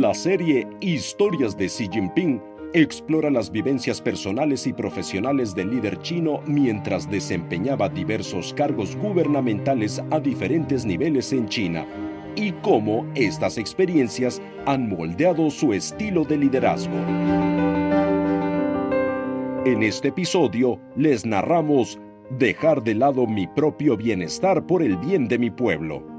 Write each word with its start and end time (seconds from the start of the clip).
La 0.00 0.12
serie 0.12 0.66
Historias 0.80 1.56
de 1.56 1.66
Xi 1.68 1.88
Jinping 1.88 2.42
explora 2.72 3.30
las 3.30 3.48
vivencias 3.48 4.00
personales 4.00 4.66
y 4.66 4.72
profesionales 4.72 5.54
del 5.54 5.70
líder 5.70 6.02
chino 6.02 6.42
mientras 6.46 7.08
desempeñaba 7.08 7.88
diversos 7.88 8.52
cargos 8.54 8.96
gubernamentales 8.96 10.02
a 10.10 10.18
diferentes 10.18 10.84
niveles 10.84 11.32
en 11.32 11.46
China 11.46 11.86
y 12.34 12.50
cómo 12.54 13.06
estas 13.14 13.56
experiencias 13.56 14.42
han 14.66 14.88
moldeado 14.88 15.48
su 15.48 15.72
estilo 15.72 16.24
de 16.24 16.38
liderazgo. 16.38 16.96
En 19.64 19.84
este 19.84 20.08
episodio 20.08 20.80
les 20.96 21.24
narramos 21.24 22.00
Dejar 22.36 22.82
de 22.82 22.96
lado 22.96 23.28
mi 23.28 23.46
propio 23.46 23.96
bienestar 23.96 24.66
por 24.66 24.82
el 24.82 24.96
bien 24.96 25.28
de 25.28 25.38
mi 25.38 25.50
pueblo 25.50 26.13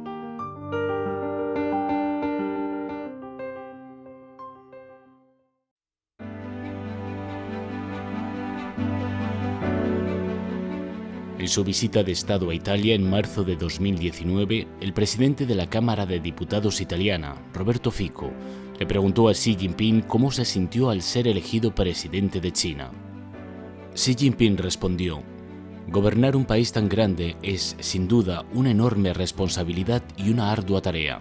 En 11.45 11.49
su 11.49 11.63
visita 11.63 12.01
de 12.01 12.11
Estado 12.11 12.49
a 12.49 12.55
Italia 12.55 12.95
en 12.95 13.07
marzo 13.07 13.43
de 13.43 13.55
2019, 13.55 14.67
el 14.81 14.93
presidente 14.93 15.45
de 15.45 15.53
la 15.53 15.69
Cámara 15.69 16.07
de 16.07 16.19
Diputados 16.19 16.81
italiana, 16.81 17.35
Roberto 17.53 17.91
Fico, 17.91 18.31
le 18.79 18.87
preguntó 18.87 19.29
a 19.29 19.33
Xi 19.33 19.55
Jinping 19.55 20.01
cómo 20.01 20.31
se 20.31 20.43
sintió 20.43 20.89
al 20.89 21.03
ser 21.03 21.27
elegido 21.27 21.75
presidente 21.75 22.41
de 22.41 22.51
China. 22.51 22.89
Xi 23.93 24.15
Jinping 24.15 24.57
respondió, 24.57 25.21
Gobernar 25.87 26.35
un 26.35 26.45
país 26.45 26.71
tan 26.71 26.89
grande 26.89 27.35
es, 27.43 27.75
sin 27.79 28.07
duda, 28.07 28.43
una 28.51 28.71
enorme 28.71 29.13
responsabilidad 29.13 30.01
y 30.17 30.31
una 30.31 30.51
ardua 30.51 30.81
tarea. 30.81 31.19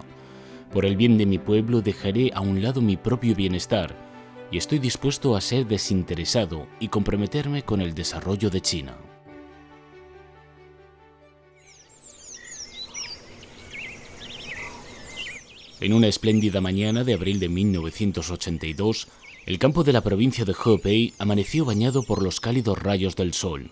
Por 0.73 0.87
el 0.87 0.97
bien 0.97 1.19
de 1.19 1.27
mi 1.27 1.37
pueblo 1.37 1.81
dejaré 1.81 2.31
a 2.33 2.41
un 2.41 2.63
lado 2.63 2.81
mi 2.81 2.97
propio 2.97 3.35
bienestar 3.35 3.95
y 4.49 4.57
estoy 4.57 4.79
dispuesto 4.79 5.35
a 5.35 5.41
ser 5.41 5.67
desinteresado 5.67 6.65
y 6.79 6.87
comprometerme 6.87 7.61
con 7.61 7.79
el 7.79 7.93
desarrollo 7.93 8.49
de 8.49 8.61
China. 8.61 8.97
En 15.81 15.93
una 15.93 16.07
espléndida 16.07 16.61
mañana 16.61 17.03
de 17.03 17.13
abril 17.13 17.39
de 17.39 17.49
1982, 17.49 19.07
el 19.45 19.59
campo 19.59 19.83
de 19.83 19.91
la 19.91 20.01
provincia 20.01 20.45
de 20.45 20.53
Hebei 20.53 21.13
amaneció 21.19 21.65
bañado 21.65 22.03
por 22.03 22.23
los 22.23 22.39
cálidos 22.39 22.81
rayos 22.81 23.15
del 23.15 23.33
sol. 23.33 23.69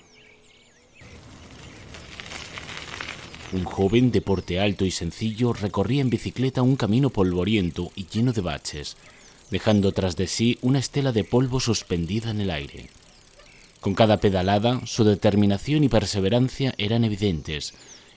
Un 3.53 3.63
joven 3.63 4.11
de 4.11 4.21
porte 4.21 4.59
alto 4.59 4.83
y 4.83 4.91
sencillo 4.91 5.53
recorría 5.53 6.01
en 6.01 6.09
bicicleta 6.09 6.61
un 6.61 6.75
camino 6.75 7.09
polvoriento 7.09 7.91
y 7.95 8.07
lleno 8.07 8.33
de 8.33 8.41
baches, 8.41 8.97
dejando 9.49 9.93
tras 9.93 10.17
de 10.17 10.27
sí 10.27 10.57
una 10.61 10.79
estela 10.79 11.13
de 11.13 11.23
polvo 11.23 11.59
suspendida 11.59 12.31
en 12.31 12.41
el 12.41 12.49
aire. 12.49 12.89
Con 13.79 13.95
cada 13.95 14.17
pedalada, 14.17 14.81
su 14.85 15.03
determinación 15.03 15.83
y 15.83 15.89
perseverancia 15.89 16.73
eran 16.77 17.03
evidentes, 17.03 17.73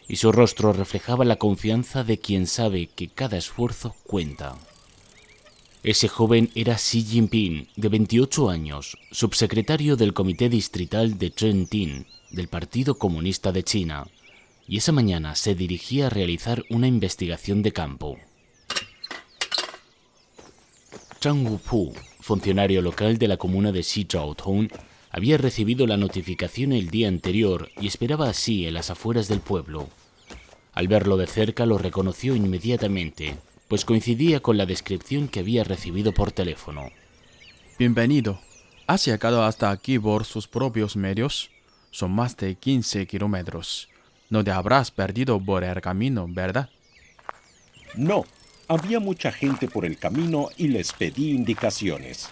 y 0.09 0.17
su 0.17 0.33
rostro 0.33 0.73
reflejaba 0.73 1.25
la 1.25 1.37
confianza 1.37 2.05
de 2.05 2.19
quien 2.19 2.47
sabe 2.47 2.89
que 2.89 3.09
cada 3.09 3.37
esfuerzo 3.37 3.95
cuenta. 4.05 4.57
Ese 5.83 6.09
joven 6.09 6.51
era 6.55 6.77
Xi 6.77 7.03
Jinping, 7.03 7.69
de 7.77 7.89
28 7.89 8.51
años, 8.51 8.99
subsecretario 9.11 9.97
del 9.97 10.15
Comité 10.15 10.49
Distrital 10.49 11.19
de 11.19 11.31
Zhengtin, 11.31 12.07
del 12.31 12.49
Partido 12.49 12.99
Comunista 12.99 13.53
de 13.53 13.63
China, 13.63 14.09
y 14.67 14.79
esa 14.79 14.93
mañana 14.93 15.37
se 15.37 15.55
dirigía 15.55 16.07
a 16.07 16.11
realizar 16.11 16.65
una 16.71 16.89
investigación 16.89 17.63
de 17.63 17.73
campo. 17.73 18.19
Chang 21.21 21.47
Wupu, 21.47 21.95
funcionario 22.21 22.83
local 22.83 23.19
de 23.19 23.29
la 23.29 23.37
comuna 23.37 23.71
de 23.71 23.83
Xichaotong, 23.83 24.69
había 25.17 25.39
recibido 25.39 25.87
la 25.87 25.97
notificación 25.97 26.75
el 26.75 26.91
día 26.91 27.09
anterior 27.09 27.71
y 27.81 27.87
esperaba 27.87 28.29
así 28.29 28.67
en 28.67 28.75
las 28.75 28.91
afueras 28.91 29.29
del 29.29 29.41
pueblo. 29.41 29.89
Al 30.75 30.89
verlo 30.89 31.17
de 31.17 31.27
cerca 31.27 31.65
lo 31.65 31.79
reconoció 31.79 32.37
inmediatamente, 32.37 33.39
pues 33.67 33.87
coincidía 33.87 34.41
con 34.41 34.59
la 34.59 34.67
descripción 34.67 35.29
que 35.29 35.41
había 35.41 35.65
recibido 35.65 36.13
por 36.13 36.33
teléfono. 36.33 36.91
Bienvenido. 37.79 38.41
¿Has 38.87 39.07
llegado 39.07 39.43
hasta 39.43 39.71
aquí 39.71 39.99
por 39.99 40.27
sus 40.27 40.47
propios 40.49 40.97
medios? 40.97 41.51
Son 41.91 42.13
más 42.13 42.37
de 42.37 42.57
15 42.57 43.07
kilómetros. 43.07 43.89
No 44.29 44.45
te 44.45 44.51
habrás 44.51 44.91
perdido 44.91 45.41
por 45.41 45.65
el 45.65 45.81
camino, 45.81 46.27
¿verdad? 46.29 46.69
No, 47.95 48.27
había 48.69 49.01
mucha 49.01 49.33
gente 49.33 49.67
por 49.67 49.87
el 49.87 49.97
camino 49.97 50.51
y 50.59 50.69
les 50.69 50.93
pedí 50.93 51.31
indicaciones. 51.31 52.29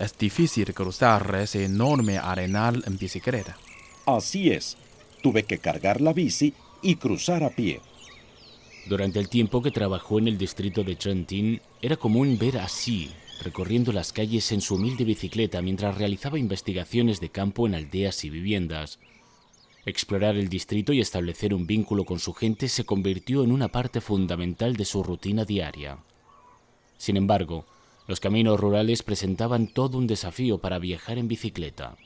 Es 0.00 0.16
difícil 0.16 0.72
cruzar 0.72 1.36
ese 1.42 1.66
enorme 1.66 2.16
arenal 2.16 2.82
en 2.86 2.96
bicicleta. 2.96 3.58
Así 4.06 4.50
es. 4.50 4.78
Tuve 5.22 5.42
que 5.42 5.58
cargar 5.58 6.00
la 6.00 6.14
bici 6.14 6.54
y 6.80 6.96
cruzar 6.96 7.44
a 7.44 7.50
pie. 7.50 7.82
Durante 8.86 9.18
el 9.18 9.28
tiempo 9.28 9.60
que 9.60 9.70
trabajó 9.70 10.18
en 10.18 10.28
el 10.28 10.38
distrito 10.38 10.84
de 10.84 10.96
Trentin, 10.96 11.60
era 11.82 11.98
común 11.98 12.38
ver 12.38 12.56
así, 12.56 13.10
recorriendo 13.42 13.92
las 13.92 14.14
calles 14.14 14.50
en 14.52 14.62
su 14.62 14.76
humilde 14.76 15.04
bicicleta 15.04 15.60
mientras 15.60 15.98
realizaba 15.98 16.38
investigaciones 16.38 17.20
de 17.20 17.28
campo 17.28 17.66
en 17.66 17.74
aldeas 17.74 18.24
y 18.24 18.30
viviendas. 18.30 18.98
Explorar 19.84 20.36
el 20.36 20.48
distrito 20.48 20.94
y 20.94 21.00
establecer 21.00 21.52
un 21.52 21.66
vínculo 21.66 22.06
con 22.06 22.20
su 22.20 22.32
gente 22.32 22.70
se 22.70 22.84
convirtió 22.84 23.44
en 23.44 23.52
una 23.52 23.68
parte 23.68 24.00
fundamental 24.00 24.76
de 24.76 24.86
su 24.86 25.02
rutina 25.02 25.44
diaria. 25.44 25.98
Sin 26.96 27.18
embargo, 27.18 27.66
los 28.10 28.18
caminos 28.18 28.58
rurales 28.58 29.04
presentaban 29.04 29.68
todo 29.68 29.96
un 29.96 30.08
desafío 30.08 30.58
para 30.58 30.80
viajar 30.80 31.16
en 31.16 31.28
bicicleta. 31.28 31.96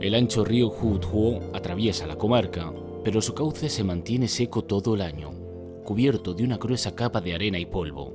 El 0.00 0.14
ancho 0.14 0.44
río 0.44 0.68
Hutuo 0.68 1.40
atraviesa 1.52 2.06
la 2.06 2.14
comarca, 2.14 2.72
pero 3.02 3.20
su 3.20 3.34
cauce 3.34 3.68
se 3.68 3.82
mantiene 3.82 4.28
seco 4.28 4.62
todo 4.62 4.94
el 4.94 5.00
año, 5.00 5.32
cubierto 5.82 6.34
de 6.34 6.44
una 6.44 6.56
gruesa 6.56 6.94
capa 6.94 7.20
de 7.20 7.34
arena 7.34 7.58
y 7.58 7.66
polvo. 7.66 8.14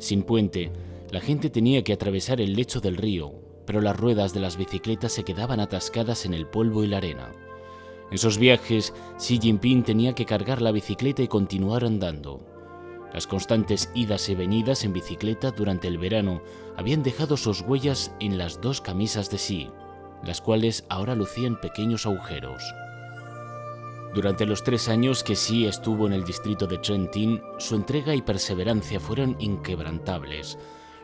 Sin 0.00 0.24
puente, 0.24 0.72
la 1.12 1.20
gente 1.20 1.48
tenía 1.48 1.84
que 1.84 1.92
atravesar 1.92 2.40
el 2.40 2.54
lecho 2.54 2.80
del 2.80 2.96
río, 2.96 3.34
pero 3.66 3.80
las 3.80 3.96
ruedas 3.96 4.34
de 4.34 4.40
las 4.40 4.56
bicicletas 4.56 5.12
se 5.12 5.22
quedaban 5.22 5.60
atascadas 5.60 6.26
en 6.26 6.34
el 6.34 6.48
polvo 6.48 6.82
y 6.82 6.88
la 6.88 6.96
arena. 6.96 7.30
En 8.12 8.18
sus 8.18 8.36
viajes, 8.36 8.92
Xi 9.16 9.38
Jinping 9.40 9.84
tenía 9.84 10.14
que 10.14 10.26
cargar 10.26 10.60
la 10.60 10.70
bicicleta 10.70 11.22
y 11.22 11.28
continuar 11.28 11.82
andando. 11.82 12.44
Las 13.14 13.26
constantes 13.26 13.90
idas 13.94 14.28
y 14.28 14.34
venidas 14.34 14.84
en 14.84 14.92
bicicleta 14.92 15.50
durante 15.50 15.88
el 15.88 15.96
verano 15.96 16.42
habían 16.76 17.02
dejado 17.02 17.38
sus 17.38 17.62
huellas 17.62 18.14
en 18.20 18.36
las 18.36 18.60
dos 18.60 18.82
camisas 18.82 19.30
de 19.30 19.38
Xi, 19.38 19.70
las 20.26 20.42
cuales 20.42 20.84
ahora 20.90 21.14
lucían 21.14 21.58
pequeños 21.58 22.04
agujeros. 22.04 22.62
Durante 24.14 24.44
los 24.44 24.62
tres 24.62 24.90
años 24.90 25.24
que 25.24 25.32
Xi 25.32 25.64
estuvo 25.64 26.06
en 26.06 26.12
el 26.12 26.24
distrito 26.24 26.66
de 26.66 26.76
Trentin, 26.76 27.40
su 27.56 27.76
entrega 27.76 28.14
y 28.14 28.20
perseverancia 28.20 29.00
fueron 29.00 29.36
inquebrantables. 29.38 30.58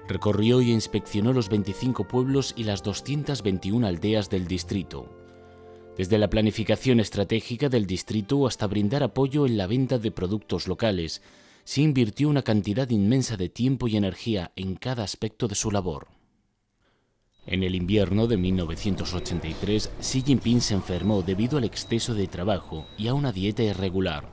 Recorrió 0.08 0.60
y 0.60 0.72
inspeccionó 0.72 1.32
los 1.32 1.48
25 1.48 2.06
pueblos 2.06 2.52
y 2.54 2.64
las 2.64 2.82
221 2.82 3.86
aldeas 3.86 4.28
del 4.28 4.46
distrito 4.46 5.17
desde 5.98 6.16
la 6.16 6.30
planificación 6.30 7.00
estratégica 7.00 7.68
del 7.68 7.84
distrito 7.84 8.46
hasta 8.46 8.68
brindar 8.68 9.02
apoyo 9.02 9.46
en 9.46 9.56
la 9.56 9.66
venta 9.66 9.98
de 9.98 10.12
productos 10.12 10.68
locales, 10.68 11.22
se 11.64 11.82
invirtió 11.82 12.28
una 12.28 12.42
cantidad 12.42 12.88
inmensa 12.88 13.36
de 13.36 13.48
tiempo 13.48 13.88
y 13.88 13.96
energía 13.96 14.52
en 14.54 14.76
cada 14.76 15.02
aspecto 15.02 15.48
de 15.48 15.56
su 15.56 15.72
labor. 15.72 16.06
En 17.46 17.64
el 17.64 17.74
invierno 17.74 18.28
de 18.28 18.36
1983, 18.36 19.90
Xi 20.00 20.22
Jinping 20.22 20.60
se 20.60 20.74
enfermó 20.74 21.22
debido 21.22 21.58
al 21.58 21.64
exceso 21.64 22.14
de 22.14 22.28
trabajo 22.28 22.86
y 22.96 23.08
a 23.08 23.14
una 23.14 23.32
dieta 23.32 23.64
irregular, 23.64 24.24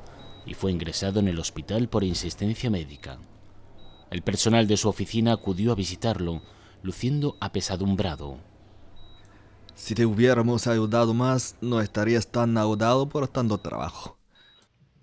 y 0.46 0.54
fue 0.54 0.72
ingresado 0.72 1.20
en 1.20 1.28
el 1.28 1.40
hospital 1.40 1.90
por 1.90 2.04
insistencia 2.04 2.70
médica. 2.70 3.18
El 4.12 4.22
personal 4.22 4.68
de 4.68 4.78
su 4.78 4.88
oficina 4.88 5.34
acudió 5.34 5.72
a 5.72 5.76
visitarlo, 5.76 6.44
luciendo 6.84 7.38
apesadumbrado. 7.40 8.38
Si 9.76 9.94
te 9.94 10.06
hubiéramos 10.06 10.68
ayudado 10.68 11.14
más, 11.14 11.58
no 11.62 11.82
estarías 11.82 12.28
tan 12.28 12.58
agotado 12.58 13.10
por 13.10 13.28
tanto 13.28 13.58
trabajo. 13.58 14.18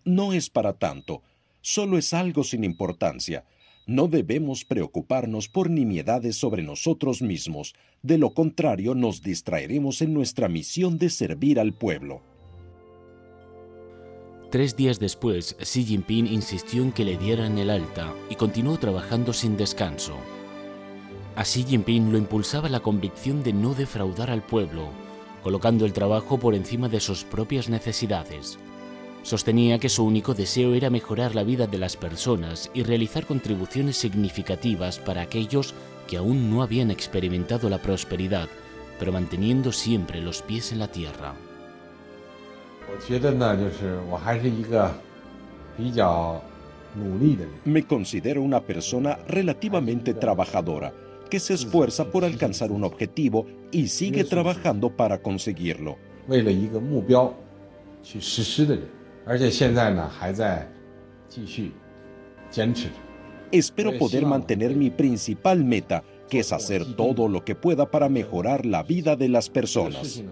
No 0.05 0.33
es 0.33 0.51
para 0.51 0.73
tanto, 0.73 1.23
solo 1.61 1.99
es 1.99 2.15
algo 2.15 2.43
sin 2.43 2.65
importancia. 2.65 3.45
No 3.87 4.09
debemos 4.09 4.65
preocuparnos 4.65 5.49
por 5.49 5.69
nimiedades 5.69 6.37
sobre 6.37 6.63
nosotros 6.63 7.21
mismos, 7.21 7.75
de 8.03 8.17
lo 8.17 8.33
contrario 8.33 8.95
nos 8.95 9.23
distraeremos 9.23 10.03
en 10.03 10.15
nuestra 10.15 10.49
misión 10.49 10.99
de 10.99 11.11
servir 11.11 11.61
al 11.61 11.73
pueblo. 11.75 12.23
Tres 14.51 14.77
días 14.77 14.99
después, 14.99 15.57
Xi 15.61 15.85
Jinping 15.85 16.27
insistió 16.27 16.83
en 16.83 16.93
que 16.93 17.05
le 17.05 17.17
dieran 17.17 17.59
el 17.59 17.71
alta 17.71 18.15
y 18.29 18.35
continuó 18.35 18.79
trabajando 18.79 19.33
sin 19.33 19.57
descanso. 19.57 20.17
A 21.35 21.45
Xi 21.45 21.65
Jinping 21.65 22.13
lo 22.13 22.19
impulsaba 22.19 22.69
la 22.69 22.81
convicción 22.81 23.43
de 23.43 23.55
no 23.55 23.73
defraudar 23.73 24.31
al 24.31 24.43
pueblo, 24.43 24.89
colocando 25.43 25.87
el 25.87 25.95
trabajo 25.95 26.39
por 26.39 26.55
encima 26.55 26.91
de 26.91 27.01
sus 27.01 27.25
propias 27.25 27.71
necesidades. 27.71 28.59
Sostenía 29.23 29.79
que 29.79 29.89
su 29.89 30.05
único 30.05 30.35
deseo 30.35 30.75
era 30.75 30.91
mejorar 30.91 31.35
la 31.35 31.43
vida 31.43 31.67
de 31.67 31.79
las 31.79 31.97
personas 31.97 32.71
y 32.75 32.83
realizar 32.83 33.25
contribuciones 33.25 33.97
significativas 33.97 34.99
para 34.99 35.23
aquellos 35.23 35.75
que 36.07 36.19
aún 36.19 36.51
no 36.51 36.63
habían 36.63 36.91
experimentado 36.91 37.71
la 37.71 37.79
prosperidad, 37.79 38.49
pero 38.99 39.11
manteniendo 39.11 39.73
siempre 39.73 40.21
los 40.21 40.43
pies 40.43 40.71
en 40.73 40.81
la 40.81 40.89
tierra. 40.89 41.35
Me 47.65 47.87
considero 47.87 48.43
una 48.43 48.61
persona 48.61 49.19
relativamente 49.29 50.13
trabajadora, 50.13 50.93
que 51.33 51.41
se 51.41 51.55
esfuerza 51.55 52.11
por 52.11 52.27
alcanzar 52.27 52.71
un 52.71 52.85
objetivo 52.85 53.47
y 53.71 53.89
sigue 53.89 54.23
trabajando 54.23 54.95
para 54.95 55.23
conseguirlo. 55.23 55.97
Espero 63.51 63.97
poder 63.97 64.27
mantener 64.27 64.77
mi 64.77 64.91
principal 64.91 65.65
meta, 65.65 66.05
que 66.29 66.41
es 66.41 66.53
hacer 66.53 66.97
todo 66.97 67.29
lo 67.29 67.43
que 67.43 67.55
pueda 67.55 67.91
para 67.91 68.11
mejorar 68.11 68.67
la 68.67 68.83
vida. 68.83 69.17
de 69.17 69.31
las 69.31 69.49
personas. 69.49 70.23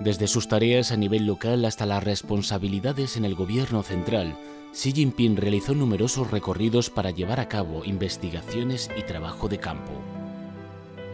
Desde 0.00 0.28
sus 0.28 0.48
tareas 0.48 0.92
a 0.92 0.96
nivel 0.96 1.26
local 1.26 1.62
hasta 1.66 1.84
las 1.84 2.02
responsabilidades 2.02 3.18
en 3.18 3.26
el 3.26 3.34
gobierno 3.34 3.82
central, 3.82 4.34
Xi 4.72 4.92
Jinping 4.92 5.36
realizó 5.36 5.74
numerosos 5.74 6.30
recorridos 6.30 6.88
para 6.88 7.10
llevar 7.10 7.38
a 7.38 7.48
cabo 7.48 7.84
investigaciones 7.84 8.88
y 8.96 9.02
trabajo 9.02 9.46
de 9.46 9.58
campo. 9.58 9.92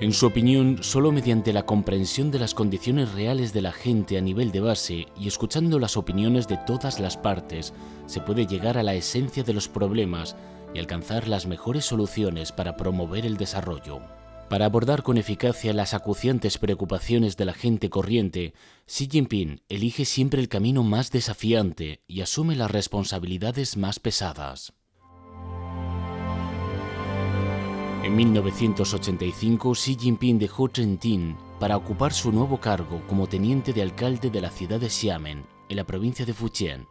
En 0.00 0.12
su 0.12 0.26
opinión, 0.26 0.78
solo 0.82 1.10
mediante 1.10 1.52
la 1.52 1.66
comprensión 1.66 2.30
de 2.30 2.38
las 2.38 2.54
condiciones 2.54 3.12
reales 3.12 3.52
de 3.52 3.62
la 3.62 3.72
gente 3.72 4.18
a 4.18 4.20
nivel 4.20 4.52
de 4.52 4.60
base 4.60 5.06
y 5.18 5.26
escuchando 5.26 5.80
las 5.80 5.96
opiniones 5.96 6.46
de 6.46 6.58
todas 6.58 7.00
las 7.00 7.16
partes, 7.16 7.74
se 8.06 8.20
puede 8.20 8.46
llegar 8.46 8.78
a 8.78 8.84
la 8.84 8.94
esencia 8.94 9.42
de 9.42 9.52
los 9.52 9.68
problemas 9.68 10.36
y 10.74 10.78
alcanzar 10.78 11.26
las 11.26 11.46
mejores 11.46 11.86
soluciones 11.86 12.52
para 12.52 12.76
promover 12.76 13.26
el 13.26 13.36
desarrollo. 13.36 14.00
Para 14.48 14.66
abordar 14.66 15.02
con 15.02 15.18
eficacia 15.18 15.72
las 15.72 15.92
acuciantes 15.92 16.58
preocupaciones 16.58 17.36
de 17.36 17.46
la 17.46 17.52
gente 17.52 17.90
corriente, 17.90 18.54
Xi 18.86 19.08
Jinping 19.10 19.60
elige 19.68 20.04
siempre 20.04 20.40
el 20.40 20.48
camino 20.48 20.84
más 20.84 21.10
desafiante 21.10 22.02
y 22.06 22.20
asume 22.20 22.54
las 22.54 22.70
responsabilidades 22.70 23.76
más 23.76 23.98
pesadas. 23.98 24.72
En 28.04 28.14
1985, 28.14 29.72
Xi 29.72 29.96
Jinping 29.96 30.38
dejó 30.38 30.68
Trentin 30.68 31.36
para 31.58 31.76
ocupar 31.76 32.12
su 32.12 32.30
nuevo 32.30 32.60
cargo 32.60 33.02
como 33.08 33.26
teniente 33.26 33.72
de 33.72 33.82
alcalde 33.82 34.30
de 34.30 34.40
la 34.40 34.50
ciudad 34.50 34.78
de 34.78 34.90
Xiamen, 34.90 35.44
en 35.68 35.76
la 35.76 35.82
provincia 35.82 36.24
de 36.24 36.32
Fujian. 36.32 36.86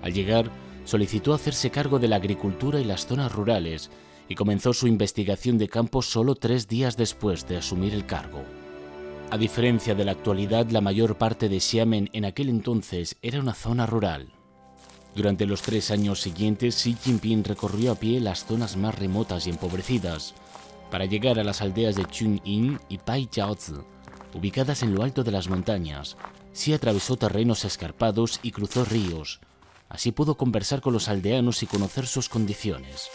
Al 0.00 0.12
llegar, 0.12 0.48
solicitó 0.84 1.34
hacerse 1.34 1.70
cargo 1.70 1.98
de 1.98 2.06
la 2.06 2.16
agricultura 2.16 2.78
y 2.80 2.84
las 2.84 3.04
zonas 3.04 3.32
rurales 3.32 3.90
y 4.28 4.34
comenzó 4.34 4.72
su 4.72 4.86
investigación 4.86 5.58
de 5.58 5.68
campo 5.68 6.02
solo 6.02 6.34
tres 6.34 6.68
días 6.68 6.96
después 6.96 7.46
de 7.46 7.58
asumir 7.58 7.94
el 7.94 8.06
cargo. 8.06 8.42
A 9.30 9.38
diferencia 9.38 9.94
de 9.94 10.04
la 10.04 10.12
actualidad, 10.12 10.68
la 10.70 10.80
mayor 10.80 11.16
parte 11.16 11.48
de 11.48 11.58
Xiamen 11.58 12.10
en 12.12 12.24
aquel 12.26 12.48
entonces 12.48 13.16
era 13.22 13.40
una 13.40 13.54
zona 13.54 13.86
rural. 13.86 14.32
Durante 15.14 15.46
los 15.46 15.62
tres 15.62 15.90
años 15.90 16.20
siguientes, 16.20 16.76
Xi 16.76 16.94
Jinping 17.02 17.44
recorrió 17.44 17.92
a 17.92 17.94
pie 17.94 18.20
las 18.20 18.44
zonas 18.44 18.76
más 18.76 18.98
remotas 18.98 19.46
y 19.46 19.50
empobrecidas, 19.50 20.34
para 20.90 21.06
llegar 21.06 21.38
a 21.38 21.44
las 21.44 21.62
aldeas 21.62 21.96
de 21.96 22.04
Chunyin 22.04 22.78
y 22.90 22.98
Paijiaozi, 22.98 23.72
ubicadas 24.34 24.82
en 24.82 24.94
lo 24.94 25.02
alto 25.02 25.24
de 25.24 25.30
las 25.30 25.48
montañas. 25.48 26.16
Xi 26.52 26.74
atravesó 26.74 27.16
terrenos 27.16 27.64
escarpados 27.64 28.38
y 28.42 28.50
cruzó 28.50 28.84
ríos. 28.84 29.40
Así 29.88 30.12
pudo 30.12 30.36
conversar 30.36 30.80
con 30.80 30.92
los 30.92 31.08
aldeanos 31.08 31.62
y 31.62 31.66
conocer 31.66 32.06
sus 32.06 32.28
condiciones. 32.28 33.08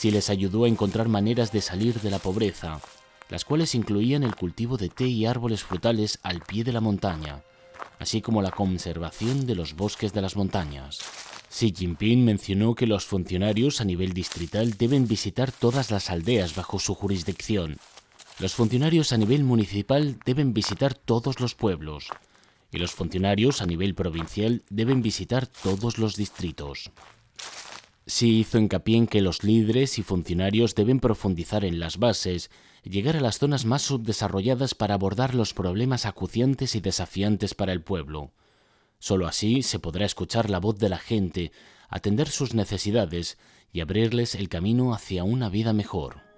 Xi 0.00 0.10
les 0.10 0.30
ayudó 0.30 0.64
a 0.64 0.68
encontrar 0.68 1.08
maneras 1.08 1.52
de 1.52 1.60
salir 1.60 2.00
de 2.00 2.10
la 2.10 2.18
pobreza, 2.18 2.80
las 3.28 3.44
cuales 3.44 3.74
incluían 3.74 4.22
el 4.22 4.34
cultivo 4.34 4.78
de 4.78 4.88
té 4.88 5.06
y 5.06 5.26
árboles 5.26 5.62
frutales 5.62 6.18
al 6.22 6.40
pie 6.40 6.64
de 6.64 6.72
la 6.72 6.80
montaña, 6.80 7.42
así 7.98 8.22
como 8.22 8.40
la 8.40 8.50
conservación 8.50 9.44
de 9.44 9.54
los 9.54 9.76
bosques 9.76 10.14
de 10.14 10.22
las 10.22 10.36
montañas. 10.36 11.00
Xi 11.50 11.74
Jinping 11.76 12.24
mencionó 12.24 12.74
que 12.74 12.86
los 12.86 13.04
funcionarios 13.04 13.82
a 13.82 13.84
nivel 13.84 14.14
distrital 14.14 14.78
deben 14.78 15.06
visitar 15.06 15.52
todas 15.52 15.90
las 15.90 16.08
aldeas 16.08 16.54
bajo 16.54 16.78
su 16.78 16.94
jurisdicción. 16.94 17.76
Los 18.38 18.54
funcionarios 18.54 19.12
a 19.12 19.18
nivel 19.18 19.44
municipal 19.44 20.18
deben 20.24 20.54
visitar 20.54 20.94
todos 20.94 21.40
los 21.40 21.54
pueblos. 21.54 22.08
Y 22.72 22.78
los 22.78 22.92
funcionarios 22.92 23.60
a 23.60 23.66
nivel 23.66 23.94
provincial 23.94 24.62
deben 24.70 25.02
visitar 25.02 25.46
todos 25.46 25.98
los 25.98 26.16
distritos. 26.16 26.90
Sí 28.06 28.40
hizo 28.40 28.58
hincapié 28.58 28.96
en 28.96 29.06
que 29.06 29.20
los 29.20 29.44
líderes 29.44 29.98
y 29.98 30.02
funcionarios 30.02 30.74
deben 30.74 31.00
profundizar 31.00 31.64
en 31.64 31.78
las 31.78 31.98
bases 31.98 32.50
llegar 32.82 33.16
a 33.16 33.20
las 33.20 33.38
zonas 33.38 33.64
más 33.64 33.82
subdesarrolladas 33.82 34.74
para 34.74 34.94
abordar 34.94 35.34
los 35.34 35.54
problemas 35.54 36.06
acuciantes 36.06 36.74
y 36.74 36.80
desafiantes 36.80 37.54
para 37.54 37.72
el 37.72 37.82
pueblo. 37.82 38.32
Solo 38.98 39.26
así 39.26 39.62
se 39.62 39.78
podrá 39.78 40.06
escuchar 40.06 40.50
la 40.50 40.60
voz 40.60 40.78
de 40.78 40.88
la 40.88 40.98
gente, 40.98 41.52
atender 41.88 42.28
sus 42.28 42.54
necesidades 42.54 43.38
y 43.72 43.80
abrirles 43.80 44.34
el 44.34 44.48
camino 44.48 44.94
hacia 44.94 45.24
una 45.24 45.48
vida 45.48 45.72
mejor. 45.72 46.29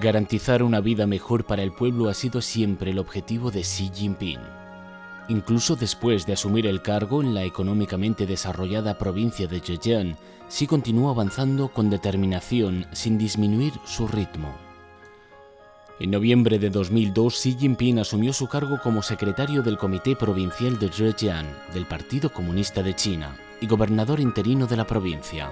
Garantizar 0.00 0.62
una 0.62 0.82
vida 0.82 1.06
mejor 1.06 1.46
para 1.46 1.62
el 1.62 1.72
pueblo 1.72 2.10
ha 2.10 2.14
sido 2.14 2.42
siempre 2.42 2.90
el 2.90 2.98
objetivo 2.98 3.50
de 3.50 3.62
Xi 3.62 3.90
Jinping. 3.94 4.40
Incluso 5.28 5.74
después 5.74 6.26
de 6.26 6.34
asumir 6.34 6.66
el 6.66 6.82
cargo 6.82 7.22
en 7.22 7.34
la 7.34 7.44
económicamente 7.44 8.26
desarrollada 8.26 8.98
provincia 8.98 9.46
de 9.46 9.60
Zhejiang, 9.60 10.16
Xi 10.50 10.66
continuó 10.66 11.08
avanzando 11.08 11.68
con 11.68 11.88
determinación 11.88 12.86
sin 12.92 13.16
disminuir 13.16 13.72
su 13.86 14.06
ritmo. 14.06 14.54
En 15.98 16.10
noviembre 16.10 16.58
de 16.58 16.68
2002, 16.68 17.34
Xi 17.34 17.56
Jinping 17.58 17.98
asumió 17.98 18.34
su 18.34 18.48
cargo 18.48 18.78
como 18.82 19.02
secretario 19.02 19.62
del 19.62 19.78
Comité 19.78 20.14
Provincial 20.14 20.78
de 20.78 20.90
Zhejiang 20.90 21.46
del 21.72 21.86
Partido 21.86 22.30
Comunista 22.30 22.82
de 22.82 22.94
China 22.94 23.34
y 23.62 23.66
gobernador 23.66 24.20
interino 24.20 24.66
de 24.66 24.76
la 24.76 24.86
provincia. 24.86 25.50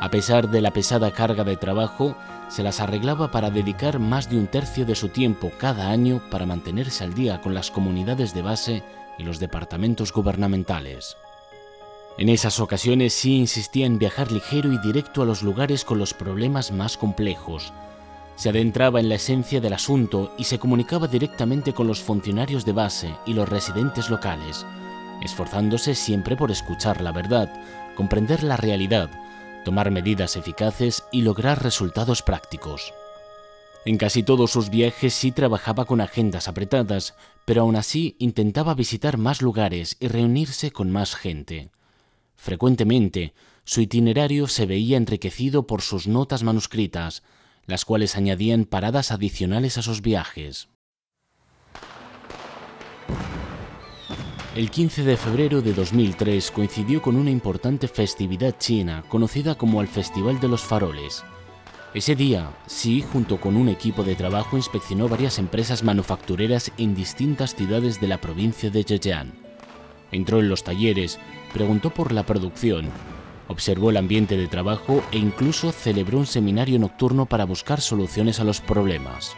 A 0.00 0.10
pesar 0.10 0.48
de 0.48 0.60
la 0.60 0.72
pesada 0.72 1.10
carga 1.10 1.42
de 1.42 1.56
trabajo, 1.56 2.16
se 2.48 2.62
las 2.62 2.80
arreglaba 2.80 3.30
para 3.30 3.50
dedicar 3.50 3.98
más 3.98 4.30
de 4.30 4.36
un 4.36 4.46
tercio 4.46 4.86
de 4.86 4.94
su 4.94 5.08
tiempo 5.08 5.50
cada 5.58 5.90
año 5.90 6.22
para 6.30 6.46
mantenerse 6.46 7.02
al 7.02 7.14
día 7.14 7.40
con 7.40 7.52
las 7.52 7.70
comunidades 7.70 8.32
de 8.32 8.42
base 8.42 8.82
y 9.18 9.24
los 9.24 9.40
departamentos 9.40 10.12
gubernamentales. 10.12 11.16
En 12.16 12.28
esas 12.28 12.60
ocasiones 12.60 13.12
sí 13.12 13.36
insistía 13.36 13.86
en 13.86 13.98
viajar 13.98 14.30
ligero 14.30 14.72
y 14.72 14.78
directo 14.78 15.22
a 15.22 15.24
los 15.24 15.42
lugares 15.42 15.84
con 15.84 15.98
los 15.98 16.14
problemas 16.14 16.70
más 16.70 16.96
complejos. 16.96 17.72
Se 18.36 18.48
adentraba 18.50 19.00
en 19.00 19.08
la 19.08 19.16
esencia 19.16 19.60
del 19.60 19.72
asunto 19.72 20.32
y 20.38 20.44
se 20.44 20.60
comunicaba 20.60 21.08
directamente 21.08 21.72
con 21.72 21.88
los 21.88 22.00
funcionarios 22.00 22.64
de 22.64 22.72
base 22.72 23.14
y 23.26 23.34
los 23.34 23.48
residentes 23.48 24.10
locales, 24.10 24.64
esforzándose 25.22 25.96
siempre 25.96 26.36
por 26.36 26.52
escuchar 26.52 27.00
la 27.00 27.10
verdad, 27.10 27.52
comprender 27.96 28.44
la 28.44 28.56
realidad, 28.56 29.10
tomar 29.68 29.90
medidas 29.90 30.34
eficaces 30.36 31.04
y 31.12 31.20
lograr 31.20 31.62
resultados 31.62 32.22
prácticos. 32.22 32.94
En 33.84 33.98
casi 33.98 34.22
todos 34.22 34.50
sus 34.50 34.70
viajes 34.70 35.12
sí 35.12 35.30
trabajaba 35.30 35.84
con 35.84 36.00
agendas 36.00 36.48
apretadas, 36.48 37.14
pero 37.44 37.60
aún 37.60 37.76
así 37.76 38.16
intentaba 38.18 38.72
visitar 38.72 39.18
más 39.18 39.42
lugares 39.42 39.98
y 40.00 40.08
reunirse 40.08 40.70
con 40.70 40.90
más 40.90 41.14
gente. 41.14 41.68
Frecuentemente, 42.34 43.34
su 43.64 43.82
itinerario 43.82 44.46
se 44.46 44.64
veía 44.64 44.96
enriquecido 44.96 45.66
por 45.66 45.82
sus 45.82 46.06
notas 46.06 46.42
manuscritas, 46.42 47.22
las 47.66 47.84
cuales 47.84 48.16
añadían 48.16 48.64
paradas 48.64 49.12
adicionales 49.12 49.76
a 49.76 49.82
sus 49.82 50.00
viajes. 50.00 50.70
El 54.58 54.72
15 54.72 55.04
de 55.04 55.16
febrero 55.16 55.62
de 55.62 55.72
2003 55.72 56.50
coincidió 56.50 57.00
con 57.00 57.14
una 57.14 57.30
importante 57.30 57.86
festividad 57.86 58.56
china 58.58 59.04
conocida 59.08 59.54
como 59.54 59.80
el 59.80 59.86
Festival 59.86 60.40
de 60.40 60.48
los 60.48 60.62
Faroles. 60.62 61.22
Ese 61.94 62.16
día, 62.16 62.50
Xi, 62.66 63.02
junto 63.02 63.40
con 63.40 63.56
un 63.56 63.68
equipo 63.68 64.02
de 64.02 64.16
trabajo, 64.16 64.56
inspeccionó 64.56 65.08
varias 65.08 65.38
empresas 65.38 65.84
manufactureras 65.84 66.72
en 66.76 66.96
distintas 66.96 67.54
ciudades 67.54 68.00
de 68.00 68.08
la 68.08 68.18
provincia 68.20 68.68
de 68.68 68.82
Zhejiang. 68.82 69.32
Entró 70.10 70.40
en 70.40 70.48
los 70.48 70.64
talleres, 70.64 71.20
preguntó 71.52 71.90
por 71.90 72.10
la 72.10 72.26
producción, 72.26 72.88
observó 73.46 73.90
el 73.90 73.96
ambiente 73.96 74.36
de 74.36 74.48
trabajo 74.48 75.04
e 75.12 75.18
incluso 75.18 75.70
celebró 75.70 76.18
un 76.18 76.26
seminario 76.26 76.80
nocturno 76.80 77.26
para 77.26 77.44
buscar 77.44 77.80
soluciones 77.80 78.40
a 78.40 78.44
los 78.44 78.60
problemas. 78.60 79.36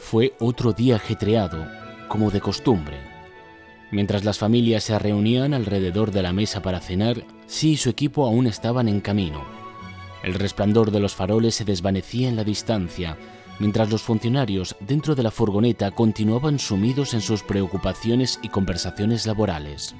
Fue 0.00 0.34
otro 0.40 0.72
día 0.72 0.96
ajetreado, 0.96 1.64
como 2.08 2.32
de 2.32 2.40
costumbre. 2.40 3.11
Mientras 3.92 4.24
las 4.24 4.38
familias 4.38 4.84
se 4.84 4.98
reunían 4.98 5.52
alrededor 5.52 6.12
de 6.12 6.22
la 6.22 6.32
mesa 6.32 6.62
para 6.62 6.80
cenar, 6.80 7.24
sí 7.46 7.72
y 7.72 7.76
su 7.76 7.90
equipo 7.90 8.24
aún 8.24 8.46
estaban 8.46 8.88
en 8.88 9.02
camino. 9.02 9.44
El 10.24 10.32
resplandor 10.32 10.90
de 10.90 10.98
los 10.98 11.14
faroles 11.14 11.56
se 11.56 11.66
desvanecía 11.66 12.30
en 12.30 12.36
la 12.36 12.42
distancia, 12.42 13.18
mientras 13.58 13.90
los 13.90 14.00
funcionarios 14.00 14.76
dentro 14.80 15.14
de 15.14 15.22
la 15.22 15.30
furgoneta 15.30 15.90
continuaban 15.90 16.58
sumidos 16.58 17.12
en 17.12 17.20
sus 17.20 17.42
preocupaciones 17.42 18.40
y 18.42 18.48
conversaciones 18.48 19.26
laborales. 19.26 19.94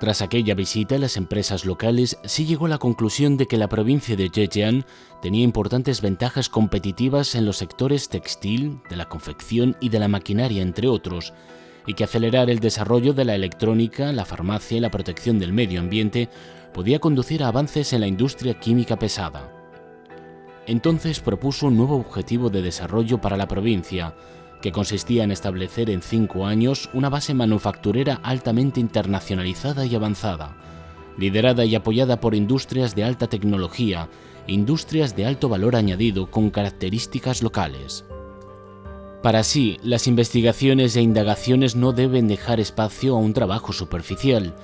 Tras 0.00 0.22
aquella 0.22 0.54
visita, 0.54 0.96
las 0.96 1.18
empresas 1.18 1.66
locales 1.66 2.18
sí 2.24 2.46
llegó 2.46 2.64
a 2.64 2.70
la 2.70 2.78
conclusión 2.78 3.36
de 3.36 3.46
que 3.46 3.58
la 3.58 3.68
provincia 3.68 4.16
de 4.16 4.30
Zhejiang 4.30 4.86
tenía 5.20 5.44
importantes 5.44 6.00
ventajas 6.00 6.48
competitivas 6.48 7.34
en 7.34 7.44
los 7.44 7.58
sectores 7.58 8.08
textil, 8.08 8.80
de 8.88 8.96
la 8.96 9.10
confección 9.10 9.76
y 9.78 9.90
de 9.90 9.98
la 9.98 10.08
maquinaria, 10.08 10.62
entre 10.62 10.88
otros, 10.88 11.34
y 11.86 11.92
que 11.92 12.04
acelerar 12.04 12.48
el 12.48 12.60
desarrollo 12.60 13.12
de 13.12 13.26
la 13.26 13.34
electrónica, 13.34 14.10
la 14.12 14.24
farmacia 14.24 14.78
y 14.78 14.80
la 14.80 14.90
protección 14.90 15.38
del 15.38 15.52
medio 15.52 15.80
ambiente 15.80 16.30
podía 16.72 16.98
conducir 16.98 17.44
a 17.44 17.48
avances 17.48 17.92
en 17.92 18.00
la 18.00 18.06
industria 18.06 18.58
química 18.58 18.98
pesada. 18.98 19.52
Entonces 20.66 21.20
propuso 21.20 21.66
un 21.66 21.76
nuevo 21.76 21.96
objetivo 21.96 22.48
de 22.48 22.62
desarrollo 22.62 23.20
para 23.20 23.36
la 23.36 23.48
provincia, 23.48 24.14
que 24.60 24.72
consistía 24.72 25.24
en 25.24 25.30
establecer 25.30 25.90
en 25.90 26.02
cinco 26.02 26.46
años 26.46 26.90
una 26.92 27.08
base 27.08 27.34
manufacturera 27.34 28.20
altamente 28.22 28.80
internacionalizada 28.80 29.86
y 29.86 29.94
avanzada, 29.94 30.56
liderada 31.16 31.64
y 31.64 31.74
apoyada 31.74 32.20
por 32.20 32.34
industrias 32.34 32.94
de 32.94 33.04
alta 33.04 33.26
tecnología, 33.28 34.08
industrias 34.46 35.16
de 35.16 35.26
alto 35.26 35.48
valor 35.48 35.76
añadido 35.76 36.30
con 36.30 36.50
características 36.50 37.42
locales. 37.42 38.04
Para 39.22 39.42
sí, 39.44 39.78
las 39.82 40.06
investigaciones 40.06 40.96
e 40.96 41.02
indagaciones 41.02 41.76
no 41.76 41.92
deben 41.92 42.26
dejar 42.26 42.58
espacio 42.58 43.14
a 43.14 43.18
un 43.18 43.34
trabajo 43.34 43.72
superficial, 43.72 44.54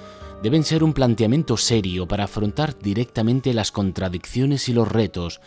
deben 0.43 0.65
ser 0.65 0.83
un 0.83 0.95
planteamiento 0.95 1.57
serio 1.57 2.09
para 2.09 2.25
afrontar 2.25 2.79
directamente 2.79 3.53
las 3.53 3.71
contradicciones 3.71 4.69
y 4.69 4.73
los 4.73 4.89
retos, 4.91 5.41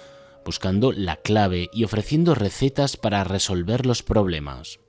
buscando 0.50 0.92
la 0.92 1.18
clave 1.18 1.70
y 1.72 1.84
ofreciendo 1.84 2.34
recetas 2.34 2.98
para 2.98 3.24
resolver 3.24 3.86
los 3.86 4.02
problemas. 4.02 4.80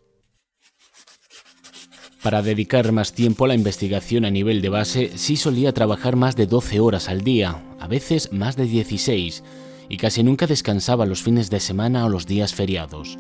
Para 2.23 2.41
dedicar 2.41 2.93
más 2.93 3.13
tiempo 3.13 3.45
a 3.45 3.49
la 3.49 3.55
investigación 3.55 4.25
a 4.25 4.31
nivel 4.31 4.63
de 4.63 4.71
base, 4.71 5.19
sí 5.19 5.37
solía 5.37 5.75
trabajar 5.75 6.17
más 6.17 6.35
de 6.35 6.47
12 6.47 6.81
horas 6.81 7.11
al 7.11 7.21
día, 7.21 7.63
a 7.79 7.87
veces 7.89 8.33
más 8.33 8.57
de 8.57 8.65
16, 8.65 9.45
y 9.91 9.99
casi 9.99 10.23
nunca 10.23 10.47
descansaba 10.47 11.05
los 11.05 11.23
fines 11.23 11.51
de 11.51 11.61
semana 11.61 12.07
o 12.07 12.09
los 12.09 12.27
días 12.27 12.55
feriados. 12.55 13.19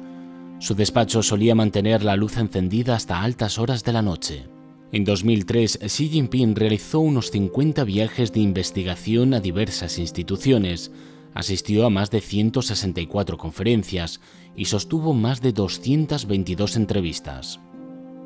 Su 0.60 0.74
despacho 0.74 1.22
solía 1.22 1.54
mantener 1.54 2.02
la 2.02 2.16
luz 2.16 2.38
encendida 2.38 2.96
hasta 2.96 3.20
altas 3.20 3.58
horas 3.58 3.84
de 3.84 3.92
la 3.92 4.00
noche. 4.00 4.46
En 4.92 5.04
2003, 5.04 5.80
Xi 5.82 6.08
Jinping 6.08 6.56
realizó 6.56 7.00
unos 7.00 7.30
50 7.32 7.84
viajes 7.84 8.32
de 8.32 8.40
investigación 8.40 9.34
a 9.34 9.40
diversas 9.40 9.98
instituciones, 9.98 10.90
Asistió 11.34 11.86
a 11.86 11.90
más 11.90 12.10
de 12.10 12.20
164 12.20 13.38
conferencias 13.38 14.20
y 14.56 14.64
sostuvo 14.64 15.14
más 15.14 15.40
de 15.40 15.52
222 15.52 16.76
entrevistas. 16.76 17.60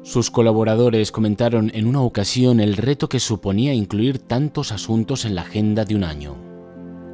Sus 0.02 0.30
colaboradores 0.30 1.12
comentaron 1.12 1.70
en 1.74 1.86
una 1.86 2.02
ocasión 2.02 2.60
el 2.60 2.76
reto 2.76 3.08
que 3.08 3.20
suponía 3.20 3.72
incluir 3.72 4.18
tantos 4.18 4.70
asuntos 4.70 5.24
en 5.24 5.34
la 5.34 5.42
agenda 5.42 5.84
de 5.84 5.96
un 5.96 6.04
año. 6.04 6.36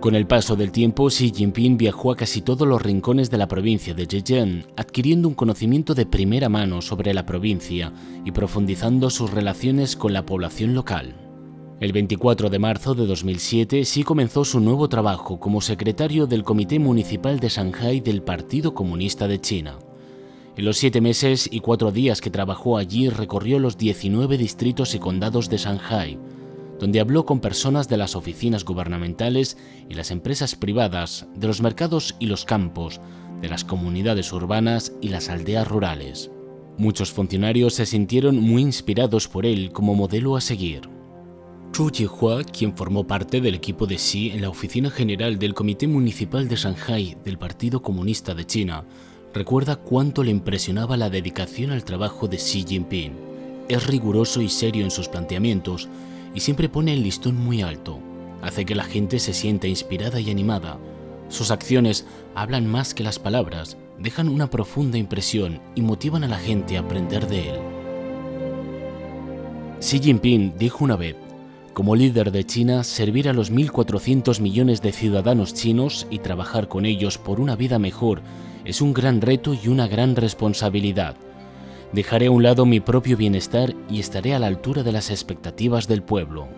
Con 0.00 0.14
el 0.14 0.26
paso 0.26 0.56
del 0.56 0.72
tiempo, 0.72 1.08
Xi 1.08 1.30
Jinping 1.30 1.76
viajó 1.76 2.10
a 2.10 2.16
casi 2.16 2.40
todos 2.40 2.66
los 2.66 2.80
rincones 2.80 3.30
de 3.30 3.36
la 3.36 3.48
provincia 3.48 3.92
de 3.92 4.06
Zhejiang, 4.06 4.64
adquiriendo 4.76 5.28
un 5.28 5.34
conocimiento 5.34 5.94
de 5.94 6.06
primera 6.06 6.48
mano 6.48 6.80
sobre 6.80 7.12
la 7.12 7.26
provincia 7.26 7.92
y 8.24 8.32
profundizando 8.32 9.10
sus 9.10 9.30
relaciones 9.30 9.96
con 9.96 10.12
la 10.12 10.24
población 10.24 10.74
local. 10.74 11.29
El 11.80 11.94
24 11.94 12.50
de 12.50 12.58
marzo 12.58 12.94
de 12.94 13.06
2007 13.06 13.86
sí 13.86 14.02
comenzó 14.04 14.44
su 14.44 14.60
nuevo 14.60 14.90
trabajo 14.90 15.40
como 15.40 15.62
secretario 15.62 16.26
del 16.26 16.42
Comité 16.42 16.78
Municipal 16.78 17.40
de 17.40 17.48
Shanghai 17.48 18.00
del 18.00 18.22
Partido 18.22 18.74
Comunista 18.74 19.26
de 19.26 19.40
China. 19.40 19.78
En 20.58 20.66
los 20.66 20.76
siete 20.76 21.00
meses 21.00 21.48
y 21.50 21.60
cuatro 21.60 21.90
días 21.90 22.20
que 22.20 22.28
trabajó 22.28 22.76
allí 22.76 23.08
recorrió 23.08 23.58
los 23.58 23.78
19 23.78 24.36
distritos 24.36 24.94
y 24.94 24.98
condados 24.98 25.48
de 25.48 25.56
Shanghai, 25.56 26.18
donde 26.78 27.00
habló 27.00 27.24
con 27.24 27.40
personas 27.40 27.88
de 27.88 27.96
las 27.96 28.14
oficinas 28.14 28.66
gubernamentales 28.66 29.56
y 29.88 29.94
las 29.94 30.10
empresas 30.10 30.56
privadas, 30.56 31.28
de 31.34 31.46
los 31.46 31.62
mercados 31.62 32.14
y 32.18 32.26
los 32.26 32.44
campos, 32.44 33.00
de 33.40 33.48
las 33.48 33.64
comunidades 33.64 34.34
urbanas 34.34 34.92
y 35.00 35.08
las 35.08 35.30
aldeas 35.30 35.66
rurales. 35.66 36.30
Muchos 36.76 37.10
funcionarios 37.10 37.72
se 37.72 37.86
sintieron 37.86 38.38
muy 38.38 38.60
inspirados 38.60 39.28
por 39.28 39.46
él 39.46 39.72
como 39.72 39.94
modelo 39.94 40.36
a 40.36 40.42
seguir. 40.42 40.99
Zhu 41.80 41.88
Jihua, 41.90 42.44
quien 42.44 42.76
formó 42.76 43.06
parte 43.06 43.40
del 43.40 43.54
equipo 43.54 43.86
de 43.86 43.96
Xi 43.96 44.32
en 44.32 44.42
la 44.42 44.50
oficina 44.50 44.90
general 44.90 45.38
del 45.38 45.54
Comité 45.54 45.88
Municipal 45.88 46.46
de 46.46 46.56
Shanghai 46.56 47.16
del 47.24 47.38
Partido 47.38 47.80
Comunista 47.80 48.34
de 48.34 48.44
China, 48.44 48.84
recuerda 49.32 49.76
cuánto 49.76 50.22
le 50.22 50.30
impresionaba 50.30 50.98
la 50.98 51.08
dedicación 51.08 51.70
al 51.70 51.84
trabajo 51.84 52.28
de 52.28 52.36
Xi 52.36 52.66
Jinping. 52.68 53.14
Es 53.70 53.86
riguroso 53.86 54.42
y 54.42 54.50
serio 54.50 54.84
en 54.84 54.90
sus 54.90 55.08
planteamientos 55.08 55.88
y 56.34 56.40
siempre 56.40 56.68
pone 56.68 56.92
el 56.92 57.02
listón 57.02 57.36
muy 57.36 57.62
alto. 57.62 57.98
Hace 58.42 58.66
que 58.66 58.74
la 58.74 58.84
gente 58.84 59.18
se 59.18 59.32
sienta 59.32 59.66
inspirada 59.66 60.20
y 60.20 60.30
animada. 60.30 60.78
Sus 61.30 61.50
acciones 61.50 62.04
hablan 62.34 62.66
más 62.66 62.92
que 62.92 63.04
las 63.04 63.18
palabras, 63.18 63.78
dejan 63.98 64.28
una 64.28 64.50
profunda 64.50 64.98
impresión 64.98 65.62
y 65.74 65.80
motivan 65.80 66.24
a 66.24 66.28
la 66.28 66.38
gente 66.38 66.76
a 66.76 66.80
aprender 66.80 67.26
de 67.26 67.48
él. 67.48 67.58
Xi 69.80 69.98
Jinping 69.98 70.58
dijo 70.58 70.84
una 70.84 70.96
vez, 70.96 71.16
como 71.80 71.96
líder 71.96 72.30
de 72.30 72.44
China, 72.44 72.84
servir 72.84 73.26
a 73.26 73.32
los 73.32 73.50
1.400 73.50 74.38
millones 74.40 74.82
de 74.82 74.92
ciudadanos 74.92 75.54
chinos 75.54 76.06
y 76.10 76.18
trabajar 76.18 76.68
con 76.68 76.84
ellos 76.84 77.16
por 77.16 77.40
una 77.40 77.56
vida 77.56 77.78
mejor 77.78 78.20
es 78.66 78.82
un 78.82 78.92
gran 78.92 79.22
reto 79.22 79.54
y 79.54 79.68
una 79.68 79.88
gran 79.88 80.14
responsabilidad. 80.14 81.16
Dejaré 81.94 82.26
a 82.26 82.32
un 82.32 82.42
lado 82.42 82.66
mi 82.66 82.80
propio 82.80 83.16
bienestar 83.16 83.74
y 83.88 83.98
estaré 83.98 84.34
a 84.34 84.38
la 84.38 84.48
altura 84.48 84.82
de 84.82 84.92
las 84.92 85.08
expectativas 85.08 85.88
del 85.88 86.02
pueblo. 86.02 86.48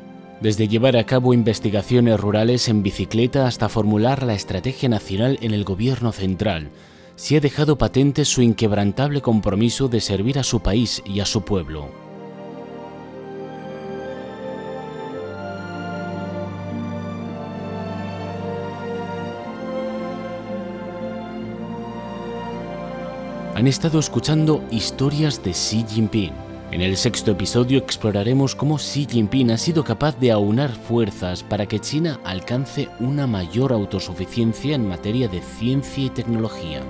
Desde 0.41 0.67
llevar 0.67 0.97
a 0.97 1.07
cabo 1.07 1.35
investigaciones 1.35 2.19
rurales 2.19 2.69
en 2.69 2.83
bicicleta 2.83 3.47
hasta 3.47 3.69
formular 3.69 4.25
la 4.25 4.35
estrategia 4.35 4.89
nacional 4.89 5.39
en 5.41 5.55
el 5.55 5.63
gobierno 5.63 6.11
central, 6.11 6.73
se 7.15 7.37
ha 7.37 7.41
dejado 7.41 7.79
patente 7.79 8.25
su 8.25 8.43
inquebrantable 8.43 9.21
compromiso 9.21 9.87
de 9.87 10.01
servir 10.01 10.41
a 10.41 10.43
su 10.43 10.59
país 10.59 11.01
y 11.07 11.21
a 11.21 11.27
su 11.27 11.43
pueblo. 11.45 12.02
Han 23.55 23.67
estado 23.67 23.99
escuchando 23.99 24.65
historias 24.71 25.43
de 25.43 25.53
Xi 25.53 25.85
Jinping. 25.87 26.33
En 26.71 26.81
el 26.81 26.97
sexto 26.97 27.33
episodio 27.33 27.79
exploraremos 27.79 28.55
cómo 28.55 28.79
Xi 28.79 29.07
Jinping 29.07 29.51
ha 29.51 29.59
sido 29.59 29.85
capaz 29.85 30.19
de 30.19 30.31
aunar 30.31 30.71
fuerzas 30.71 31.43
para 31.43 31.67
que 31.67 31.79
China 31.79 32.19
alcance 32.25 32.89
una 32.99 33.27
mayor 33.27 33.75
autosuficiencia 33.75 34.75
en 34.75 34.89
materia 34.89 35.29
de 35.29 35.43
ciencia 35.43 36.05
y 36.05 36.09
tecnología. 36.09 36.81